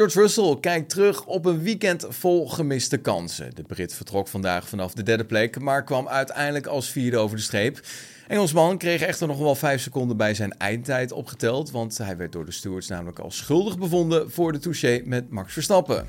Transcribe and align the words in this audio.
George 0.00 0.20
Russell 0.20 0.56
kijkt 0.60 0.90
terug 0.90 1.26
op 1.26 1.44
een 1.44 1.62
weekend 1.62 2.06
vol 2.08 2.48
gemiste 2.48 2.96
kansen. 2.96 3.54
De 3.54 3.62
Brit 3.62 3.94
vertrok 3.94 4.28
vandaag 4.28 4.68
vanaf 4.68 4.92
de 4.92 5.02
derde 5.02 5.24
plek, 5.24 5.60
maar 5.60 5.84
kwam 5.84 6.08
uiteindelijk 6.08 6.66
als 6.66 6.90
vierde 6.90 7.16
over 7.16 7.36
de 7.36 7.42
streep. 7.42 7.80
Engelsman 8.28 8.78
kreeg 8.78 9.00
echter 9.00 9.26
nog 9.26 9.38
wel 9.38 9.54
vijf 9.54 9.80
seconden 9.82 10.16
bij 10.16 10.34
zijn 10.34 10.58
eindtijd 10.58 11.12
opgeteld, 11.12 11.70
want 11.70 11.98
hij 11.98 12.16
werd 12.16 12.32
door 12.32 12.44
de 12.44 12.52
stewards 12.52 12.88
namelijk 12.88 13.18
als 13.18 13.36
schuldig 13.36 13.78
bevonden 13.78 14.30
voor 14.30 14.52
de 14.52 14.58
touché 14.58 15.02
met 15.04 15.30
Max 15.30 15.52
Verstappen. 15.52 16.06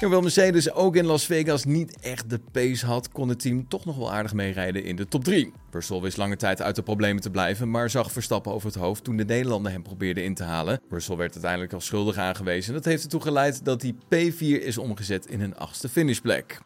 Hoewel 0.00 0.20
Mercedes 0.20 0.72
ook 0.72 0.96
in 0.96 1.04
Las 1.06 1.26
Vegas 1.26 1.64
niet 1.64 2.00
echt 2.00 2.30
de 2.30 2.40
pace 2.52 2.86
had, 2.86 3.08
kon 3.12 3.28
het 3.28 3.40
team 3.40 3.68
toch 3.68 3.84
nog 3.84 3.96
wel 3.96 4.12
aardig 4.12 4.34
meerijden 4.34 4.84
in 4.84 4.96
de 4.96 5.08
top 5.08 5.24
3. 5.24 5.52
Russell 5.70 6.00
wist 6.00 6.16
lange 6.16 6.36
tijd 6.36 6.62
uit 6.62 6.76
de 6.76 6.82
problemen 6.82 7.22
te 7.22 7.30
blijven, 7.30 7.70
maar 7.70 7.90
zag 7.90 8.12
Verstappen 8.12 8.52
over 8.52 8.66
het 8.66 8.76
hoofd 8.76 9.04
toen 9.04 9.16
de 9.16 9.24
Nederlander 9.24 9.72
hem 9.72 9.82
probeerde 9.82 10.22
in 10.22 10.34
te 10.34 10.44
halen. 10.44 10.80
Russell 10.90 11.16
werd 11.16 11.32
uiteindelijk 11.32 11.72
als 11.72 11.86
schuldig 11.86 12.16
aangewezen. 12.16 12.74
Dat 12.74 12.84
heeft 12.84 13.02
ertoe 13.02 13.20
geleid 13.20 13.64
dat 13.64 13.82
hij 13.82 13.94
P4 13.94 14.62
is 14.62 14.78
omgezet 14.78 15.26
in 15.26 15.40
een 15.40 15.56
achtste 15.56 15.88
finishplek. 15.88 16.58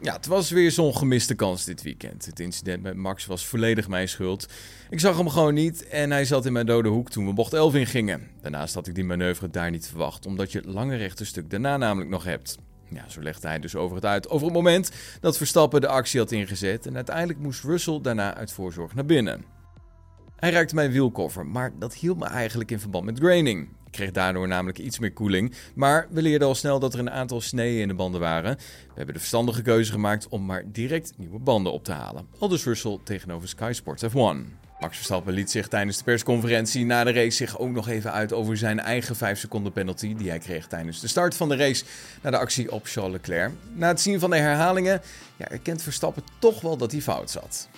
Ja, 0.00 0.12
het 0.12 0.26
was 0.26 0.50
weer 0.50 0.70
zo'n 0.70 0.96
gemiste 0.96 1.34
kans 1.34 1.64
dit 1.64 1.82
weekend. 1.82 2.26
Het 2.26 2.40
incident 2.40 2.82
met 2.82 2.96
Max 2.96 3.26
was 3.26 3.46
volledig 3.46 3.88
mijn 3.88 4.08
schuld. 4.08 4.46
Ik 4.90 5.00
zag 5.00 5.16
hem 5.16 5.28
gewoon 5.28 5.54
niet 5.54 5.88
en 5.88 6.10
hij 6.10 6.24
zat 6.24 6.46
in 6.46 6.52
mijn 6.52 6.66
dode 6.66 6.88
hoek 6.88 7.10
toen 7.10 7.26
we 7.26 7.32
bocht 7.32 7.52
11 7.52 7.74
in 7.74 7.86
gingen. 7.86 8.28
Daarnaast 8.40 8.74
had 8.74 8.86
ik 8.86 8.94
die 8.94 9.04
manoeuvre 9.04 9.50
daar 9.50 9.70
niet 9.70 9.88
verwacht, 9.88 10.26
omdat 10.26 10.52
je 10.52 10.58
het 10.58 10.66
lange 10.66 10.96
rechte 10.96 11.24
stuk 11.24 11.50
daarna 11.50 11.76
namelijk 11.76 12.10
nog 12.10 12.24
hebt. 12.24 12.58
Ja, 12.88 13.08
zo 13.08 13.22
legde 13.22 13.48
hij 13.48 13.58
dus 13.58 13.76
over 13.76 13.96
het 13.96 14.04
uit 14.04 14.28
over 14.28 14.46
het 14.46 14.56
moment 14.56 14.90
dat 15.20 15.36
Verstappen 15.36 15.80
de 15.80 15.88
actie 15.88 16.20
had 16.20 16.32
ingezet 16.32 16.86
en 16.86 16.94
uiteindelijk 16.94 17.38
moest 17.38 17.64
Russell 17.64 18.00
daarna 18.02 18.34
uit 18.34 18.52
voorzorg 18.52 18.94
naar 18.94 19.06
binnen. 19.06 19.44
Hij 20.36 20.50
raakte 20.50 20.74
mijn 20.74 20.92
wielkoffer, 20.92 21.46
maar 21.46 21.72
dat 21.78 21.94
hield 21.94 22.18
me 22.18 22.26
eigenlijk 22.26 22.70
in 22.70 22.80
verband 22.80 23.04
met 23.04 23.18
graining. 23.18 23.68
Kreeg 23.98 24.10
daardoor 24.10 24.48
namelijk 24.48 24.78
iets 24.78 24.98
meer 24.98 25.12
koeling, 25.12 25.54
maar 25.74 26.06
we 26.10 26.22
leerden 26.22 26.48
al 26.48 26.54
snel 26.54 26.78
dat 26.78 26.94
er 26.94 26.98
een 27.00 27.10
aantal 27.10 27.40
sneeën 27.40 27.80
in 27.80 27.88
de 27.88 27.94
banden 27.94 28.20
waren. 28.20 28.56
We 28.56 28.92
hebben 28.94 29.14
de 29.14 29.20
verstandige 29.20 29.62
keuze 29.62 29.92
gemaakt 29.92 30.28
om 30.28 30.46
maar 30.46 30.64
direct 30.66 31.12
nieuwe 31.16 31.38
banden 31.38 31.72
op 31.72 31.84
te 31.84 31.92
halen. 31.92 32.26
Aldus 32.38 32.64
Russell 32.64 32.98
tegenover 33.04 33.48
Sky 33.48 33.70
Sports 33.74 34.04
F1. 34.04 34.66
Max 34.80 34.96
Verstappen 34.96 35.32
liet 35.32 35.50
zich 35.50 35.68
tijdens 35.68 35.98
de 35.98 36.04
persconferentie 36.04 36.84
na 36.84 37.04
de 37.04 37.12
race 37.12 37.36
zich 37.36 37.58
ook 37.58 37.70
nog 37.70 37.88
even 37.88 38.12
uit 38.12 38.32
over 38.32 38.56
zijn 38.56 38.80
eigen 38.80 39.16
5 39.16 39.38
seconden 39.38 39.72
penalty 39.72 40.14
die 40.14 40.28
hij 40.28 40.38
kreeg 40.38 40.66
tijdens 40.66 41.00
de 41.00 41.08
start 41.08 41.36
van 41.36 41.48
de 41.48 41.56
race 41.56 41.84
na 42.22 42.30
de 42.30 42.38
actie 42.38 42.72
op 42.72 42.86
Charles 42.86 43.12
Leclerc. 43.12 43.52
Na 43.72 43.88
het 43.88 44.00
zien 44.00 44.20
van 44.20 44.30
de 44.30 44.36
herhalingen 44.36 45.00
ja, 45.36 45.48
erkent 45.48 45.82
Verstappen 45.82 46.22
toch 46.38 46.60
wel 46.60 46.76
dat 46.76 46.92
hij 46.92 47.00
fout 47.00 47.30
zat. 47.30 47.68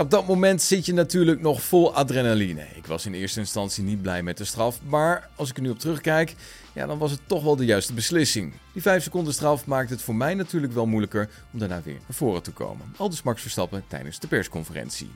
Op 0.00 0.10
dat 0.10 0.26
moment 0.26 0.62
zit 0.62 0.86
je 0.86 0.92
natuurlijk 0.92 1.40
nog 1.40 1.62
vol 1.62 1.94
adrenaline. 1.94 2.66
Ik 2.74 2.86
was 2.86 3.06
in 3.06 3.14
eerste 3.14 3.40
instantie 3.40 3.84
niet 3.84 4.02
blij 4.02 4.22
met 4.22 4.36
de 4.36 4.44
straf, 4.44 4.80
maar 4.82 5.28
als 5.34 5.50
ik 5.50 5.56
er 5.56 5.62
nu 5.62 5.70
op 5.70 5.78
terugkijk, 5.78 6.34
ja, 6.74 6.86
dan 6.86 6.98
was 6.98 7.10
het 7.10 7.20
toch 7.26 7.42
wel 7.42 7.56
de 7.56 7.64
juiste 7.64 7.92
beslissing. 7.92 8.52
Die 8.72 8.82
5 8.82 9.02
seconden 9.02 9.32
straf 9.32 9.66
maakt 9.66 9.90
het 9.90 10.02
voor 10.02 10.14
mij 10.14 10.34
natuurlijk 10.34 10.72
wel 10.72 10.86
moeilijker 10.86 11.28
om 11.52 11.58
daarna 11.58 11.82
weer 11.84 11.94
naar 11.94 12.16
voren 12.16 12.42
te 12.42 12.50
komen. 12.50 12.94
Aldus 12.96 13.22
Max 13.22 13.42
Verstappen 13.42 13.84
tijdens 13.88 14.18
de 14.18 14.26
persconferentie. 14.26 15.10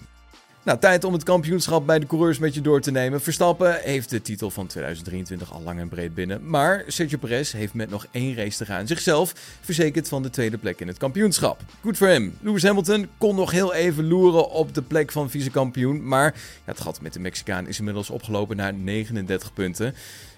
Nou, 0.65 0.79
tijd 0.79 1.05
om 1.05 1.13
het 1.13 1.23
kampioenschap 1.23 1.87
bij 1.87 1.99
de 1.99 2.07
coureurs 2.07 2.39
met 2.39 2.55
je 2.55 2.61
door 2.61 2.81
te 2.81 2.91
nemen. 2.91 3.21
Verstappen 3.21 3.81
heeft 3.83 4.11
de 4.11 4.23
titel 4.23 4.51
van 4.51 4.67
2023 4.67 5.53
al 5.53 5.63
lang 5.63 5.81
en 5.81 5.89
breed 5.89 6.15
binnen. 6.15 6.51
Maar 6.51 6.85
Sergio 6.87 7.19
Perez 7.19 7.53
heeft 7.53 7.75
met 7.75 7.91
nog 7.91 8.07
één 8.11 8.35
race 8.35 8.57
te 8.57 8.65
gaan 8.65 8.87
zichzelf 8.87 9.33
verzekerd 9.61 10.09
van 10.09 10.23
de 10.23 10.31
tweede 10.31 10.59
plek 10.59 10.81
in 10.81 10.89
het 10.89 10.99
kampioenschap. 10.99 11.61
Goed 11.81 11.97
voor 11.97 12.07
hem. 12.07 12.37
Lewis 12.41 12.63
Hamilton 12.63 13.09
kon 13.19 13.37
nog 13.37 13.51
heel 13.51 13.75
even 13.75 14.09
loeren 14.09 14.51
op 14.51 14.75
de 14.75 14.83
plek 14.83 15.13
van 15.13 15.31
vice-kampioen. 15.31 16.07
Maar 16.09 16.35
het 16.65 16.81
gat 16.81 17.01
met 17.01 17.13
de 17.13 17.21
Mexicaan 17.21 17.69
is 17.69 17.79
inmiddels 17.79 18.11
opgelopen 18.11 18.57
naar 18.57 18.75
39 18.75 19.53
punten. 19.53 19.95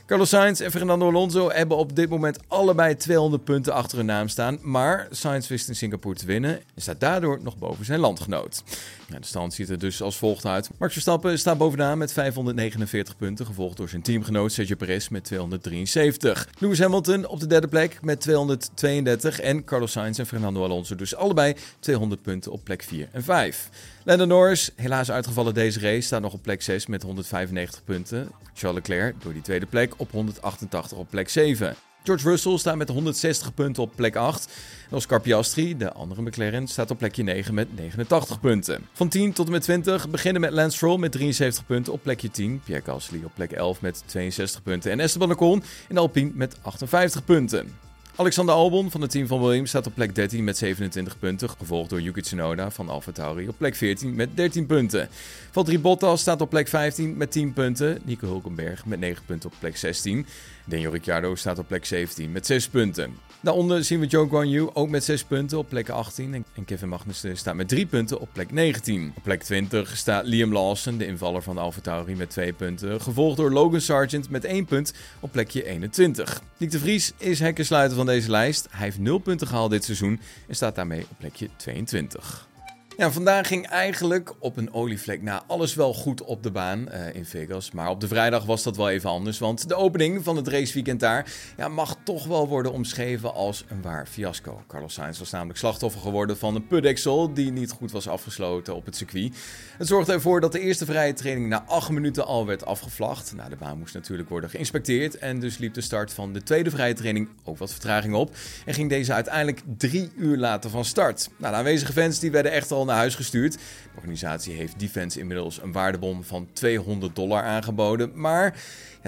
Carlos 0.06 0.28
Sainz 0.28 0.60
en 0.60 0.70
Fernando 0.70 1.08
Alonso 1.08 1.50
hebben 1.50 1.76
op 1.76 1.96
dit 1.96 2.08
moment 2.08 2.38
allebei 2.48 2.96
200 2.96 3.44
punten 3.44 3.72
achter 3.72 3.96
hun 3.96 4.06
naam 4.06 4.28
staan. 4.28 4.58
Maar 4.62 5.08
Sainz 5.10 5.48
wist 5.48 5.68
in 5.68 5.76
Singapore 5.76 6.14
te 6.14 6.26
winnen 6.26 6.60
en 6.74 6.82
staat 6.82 7.00
daardoor 7.00 7.38
nog 7.42 7.58
boven 7.58 7.84
zijn 7.84 8.00
landgenoot. 8.00 8.62
Ja, 9.08 9.18
de 9.18 9.26
stand 9.26 9.54
ziet 9.54 9.68
er 9.68 9.78
dus 9.78 10.02
als 10.02 10.16
volgt 10.16 10.46
uit. 10.46 10.70
Max 10.78 10.92
Verstappen 10.92 11.38
staat 11.38 11.58
bovenaan 11.58 11.98
met 11.98 12.12
549 12.12 13.16
punten, 13.16 13.46
gevolgd 13.46 13.76
door 13.76 13.88
zijn 13.88 14.02
teamgenoot 14.02 14.52
Sergio 14.52 14.76
Perez 14.76 15.08
met 15.08 15.24
273. 15.24 16.48
Lewis 16.58 16.78
Hamilton 16.78 17.26
op 17.26 17.40
de 17.40 17.46
derde 17.46 17.68
plek 17.68 17.98
met 18.02 18.20
232 18.20 19.40
en 19.40 19.64
Carlos 19.64 19.92
Sainz 19.92 20.18
en 20.18 20.26
Fernando 20.26 20.64
Alonso 20.64 20.94
dus 20.94 21.14
allebei 21.14 21.54
200 21.80 22.22
punten 22.22 22.52
op 22.52 22.64
plek 22.64 22.82
4 22.82 23.08
en 23.12 23.22
5. 23.22 23.68
Lando 24.04 24.24
Norris, 24.24 24.70
helaas 24.76 25.10
uitgevallen 25.10 25.54
deze 25.54 25.80
race, 25.80 26.00
staat 26.00 26.20
nog 26.20 26.32
op 26.32 26.42
plek 26.42 26.62
6 26.62 26.86
met 26.86 27.02
195 27.02 27.84
punten. 27.84 28.28
Charles 28.54 28.76
Leclerc 28.76 29.22
door 29.22 29.32
die 29.32 29.42
tweede 29.42 29.66
plek 29.66 29.94
op 29.96 30.10
188 30.10 30.98
op 30.98 31.10
plek 31.10 31.28
7. 31.28 31.76
George 32.06 32.28
Russell 32.28 32.58
staat 32.58 32.76
met 32.76 32.88
160 32.88 33.54
punten 33.54 33.82
op 33.82 33.92
plek 33.94 34.16
8. 34.16 34.52
En 34.90 34.96
Oscar 34.96 35.20
Piastri, 35.20 35.76
de 35.76 35.92
andere 35.92 36.22
McLaren, 36.22 36.66
staat 36.66 36.90
op 36.90 36.98
plekje 36.98 37.22
9 37.22 37.54
met 37.54 37.76
89 37.76 38.40
punten. 38.40 38.86
Van 38.92 39.08
10 39.08 39.32
tot 39.32 39.46
en 39.46 39.52
met 39.52 39.62
20 39.62 40.08
beginnen 40.08 40.40
met 40.40 40.52
Lance 40.52 40.76
Stroll 40.76 40.98
met 40.98 41.12
73 41.12 41.66
punten 41.66 41.92
op 41.92 42.02
plekje 42.02 42.30
10. 42.30 42.60
Pierre 42.64 42.84
Gasly 42.84 43.22
op 43.24 43.32
plek 43.34 43.52
11 43.52 43.80
met 43.80 44.02
62 44.06 44.62
punten. 44.62 44.90
En 44.90 45.00
Esteban 45.00 45.30
Ocon 45.30 45.62
in 45.88 45.98
Alpine 45.98 46.30
met 46.34 46.56
58 46.62 47.24
punten. 47.24 47.85
Alexander 48.18 48.54
Albon 48.54 48.90
van 48.90 49.00
het 49.00 49.10
team 49.10 49.26
van 49.26 49.40
Williams 49.40 49.68
staat 49.68 49.86
op 49.86 49.94
plek 49.94 50.14
13 50.14 50.44
met 50.44 50.56
27 50.56 51.18
punten, 51.18 51.50
gevolgd 51.50 51.90
door 51.90 52.00
Yuki 52.00 52.20
Tsunoda 52.20 52.70
van 52.70 52.88
AlphaTauri 52.88 53.48
op 53.48 53.54
plek 53.58 53.74
14 53.74 54.14
met 54.14 54.36
13 54.36 54.66
punten. 54.66 55.08
Valtteri 55.50 55.78
Bottas 55.78 56.20
staat 56.20 56.40
op 56.40 56.50
plek 56.50 56.68
15 56.68 57.16
met 57.16 57.30
10 57.30 57.52
punten, 57.52 58.00
Nico 58.04 58.26
Hulkenberg 58.26 58.86
met 58.86 58.98
9 58.98 59.24
punten 59.26 59.50
op 59.50 59.56
plek 59.58 59.76
16. 59.76 60.26
Daniel 60.64 60.92
Ricciardo 60.92 61.34
staat 61.34 61.58
op 61.58 61.68
plek 61.68 61.84
17 61.84 62.32
met 62.32 62.46
6 62.46 62.68
punten. 62.68 63.14
Daaronder 63.40 63.84
zien 63.84 64.00
we 64.00 64.06
Joe 64.06 64.28
Guan 64.28 64.48
Yu 64.48 64.68
ook 64.72 64.88
met 64.88 65.04
6 65.04 65.24
punten 65.24 65.58
op 65.58 65.68
plek 65.68 65.88
18 65.88 66.44
en 66.54 66.64
Kevin 66.64 66.88
Magnussen 66.88 67.36
staat 67.36 67.54
met 67.54 67.68
3 67.68 67.86
punten 67.86 68.20
op 68.20 68.28
plek 68.32 68.52
19. 68.52 69.12
Op 69.16 69.22
plek 69.22 69.42
20 69.42 69.96
staat 69.96 70.26
Liam 70.26 70.52
Lawson, 70.52 70.96
de 70.96 71.06
invaller 71.06 71.42
van 71.42 71.58
AlphaTauri 71.58 72.14
met 72.14 72.30
2 72.30 72.52
punten, 72.52 73.00
gevolgd 73.00 73.36
door 73.36 73.52
Logan 73.52 73.80
Sargent 73.80 74.30
met 74.30 74.44
1 74.44 74.64
punt 74.64 74.92
op 75.20 75.32
plekje 75.32 75.64
21. 75.64 76.42
Nick 76.56 76.70
de 76.70 76.78
Vries 76.78 77.12
is 77.18 77.40
hekkensluiter 77.40 77.96
van 77.96 78.05
deze 78.06 78.30
lijst. 78.30 78.66
Hij 78.70 78.84
heeft 78.84 78.98
0 78.98 79.18
punten 79.18 79.46
gehaald 79.46 79.70
dit 79.70 79.84
seizoen 79.84 80.20
en 80.48 80.54
staat 80.54 80.74
daarmee 80.74 81.06
op 81.10 81.18
plekje 81.18 81.48
22. 81.56 82.48
Ja, 82.96 83.10
vandaag 83.10 83.46
ging 83.46 83.66
eigenlijk 83.66 84.34
op 84.38 84.56
een 84.56 84.72
olievlek 84.72 85.22
na 85.22 85.42
alles 85.46 85.74
wel 85.74 85.94
goed 85.94 86.22
op 86.22 86.42
de 86.42 86.50
baan 86.50 86.88
uh, 86.92 87.14
in 87.14 87.24
Vegas. 87.24 87.70
Maar 87.70 87.90
op 87.90 88.00
de 88.00 88.08
vrijdag 88.08 88.44
was 88.44 88.62
dat 88.62 88.76
wel 88.76 88.90
even 88.90 89.10
anders. 89.10 89.38
Want 89.38 89.68
de 89.68 89.74
opening 89.74 90.24
van 90.24 90.36
het 90.36 90.48
raceweekend 90.48 91.00
daar 91.00 91.32
ja, 91.56 91.68
mag 91.68 91.96
toch 92.02 92.26
wel 92.26 92.48
worden 92.48 92.72
omschreven 92.72 93.34
als 93.34 93.64
een 93.68 93.82
waar 93.82 94.06
fiasco. 94.06 94.62
Carlos 94.68 94.94
Sainz 94.94 95.18
was 95.18 95.30
namelijk 95.30 95.58
slachtoffer 95.58 96.00
geworden 96.00 96.38
van 96.38 96.54
een 96.54 96.66
putdeksel 96.66 97.34
die 97.34 97.52
niet 97.52 97.70
goed 97.70 97.92
was 97.92 98.08
afgesloten 98.08 98.74
op 98.74 98.84
het 98.86 98.96
circuit. 98.96 99.36
Het 99.78 99.86
zorgde 99.86 100.12
ervoor 100.12 100.40
dat 100.40 100.52
de 100.52 100.60
eerste 100.60 100.84
vrije 100.84 101.12
training 101.12 101.48
na 101.48 101.64
8 101.66 101.90
minuten 101.90 102.26
al 102.26 102.46
werd 102.46 102.64
afgevlacht. 102.64 103.32
Nou, 103.36 103.50
de 103.50 103.56
baan 103.56 103.78
moest 103.78 103.94
natuurlijk 103.94 104.28
worden 104.28 104.50
geïnspecteerd. 104.50 105.18
En 105.18 105.40
dus 105.40 105.58
liep 105.58 105.74
de 105.74 105.80
start 105.80 106.12
van 106.12 106.32
de 106.32 106.42
tweede 106.42 106.70
vrije 106.70 106.94
training 106.94 107.28
ook 107.44 107.58
wat 107.58 107.70
vertraging 107.70 108.14
op. 108.14 108.36
En 108.64 108.74
ging 108.74 108.88
deze 108.88 109.12
uiteindelijk 109.12 109.62
drie 109.76 110.10
uur 110.16 110.36
later 110.36 110.70
van 110.70 110.84
start. 110.84 111.28
Nou, 111.36 111.52
de 111.52 111.58
aanwezige 111.58 111.92
fans 111.92 112.18
die 112.18 112.30
werden 112.30 112.52
echt 112.52 112.72
al 112.72 112.84
naar 112.86 112.96
huis 112.96 113.14
gestuurd. 113.14 113.52
De 113.52 113.60
organisatie 113.96 114.54
heeft 114.54 114.78
Defense 114.78 115.18
inmiddels 115.18 115.62
een 115.62 115.72
waardebom 115.72 116.24
van 116.24 116.48
200 116.52 117.16
dollar 117.16 117.42
aangeboden, 117.42 118.10
maar 118.14 118.54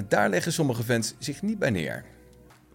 daar 0.09 0.29
leggen 0.29 0.53
sommige 0.53 0.83
fans 0.83 1.15
zich 1.19 1.43
niet 1.43 1.59
bij 1.59 1.71
neer. 1.71 2.05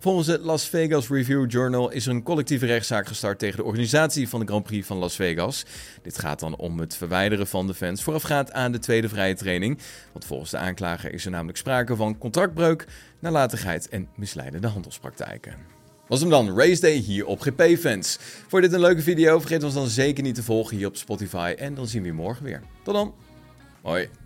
Volgens 0.03 0.27
het 0.27 0.41
Las 0.41 0.69
Vegas 0.69 1.09
Review 1.09 1.51
Journal 1.51 1.91
is 1.91 2.05
er 2.05 2.11
een 2.11 2.23
collectieve 2.23 2.65
rechtszaak 2.65 3.07
gestart 3.07 3.39
tegen 3.39 3.57
de 3.57 3.63
organisatie 3.63 4.29
van 4.29 4.39
de 4.39 4.45
Grand 4.45 4.63
Prix 4.63 4.87
van 4.87 4.97
Las 4.97 5.15
Vegas. 5.15 5.65
Dit 6.01 6.19
gaat 6.19 6.39
dan 6.39 6.55
om 6.55 6.79
het 6.79 6.95
verwijderen 6.95 7.47
van 7.47 7.67
de 7.67 7.73
fans 7.73 8.03
voorafgaand 8.03 8.51
aan 8.51 8.71
de 8.71 8.79
tweede 8.79 9.09
vrije 9.09 9.35
training. 9.35 9.79
Want 10.11 10.25
volgens 10.25 10.51
de 10.51 10.57
aanklager 10.57 11.13
is 11.13 11.25
er 11.25 11.31
namelijk 11.31 11.57
sprake 11.57 11.95
van 11.95 12.17
contractbreuk, 12.17 12.85
nalatigheid 13.19 13.89
en 13.89 14.07
misleidende 14.15 14.67
handelspraktijken. 14.67 15.82
Was 16.13 16.21
hem 16.21 16.31
dan, 16.31 16.57
Race 16.57 16.81
Day 16.81 16.95
hier 16.95 17.25
op 17.25 17.39
GP 17.39 17.77
Fans. 17.79 18.17
Voor 18.47 18.61
dit 18.61 18.73
een 18.73 18.79
leuke 18.79 19.01
video, 19.01 19.39
vergeet 19.39 19.63
ons 19.63 19.73
dan 19.73 19.87
zeker 19.87 20.23
niet 20.23 20.35
te 20.35 20.43
volgen 20.43 20.77
hier 20.77 20.87
op 20.87 20.97
Spotify. 20.97 21.53
En 21.57 21.75
dan 21.75 21.87
zien 21.87 22.01
we 22.01 22.07
je 22.07 22.13
morgen 22.13 22.43
weer. 22.43 22.61
Tot 22.83 22.93
dan. 22.93 23.13
Hoi. 23.81 24.22